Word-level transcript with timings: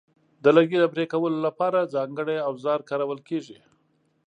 د 0.43 0.45
لرګي 0.55 0.77
د 0.81 0.85
پرې 0.93 1.05
کولو 1.13 1.37
لپاره 1.47 1.89
ځانګړي 1.95 2.37
اوزار 2.49 2.79
کارول 2.89 3.19
کېږي. 3.29 3.57